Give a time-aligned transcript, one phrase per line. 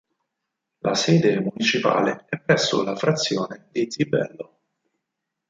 [0.79, 4.59] La sede municipale è presso la frazione di Zibello.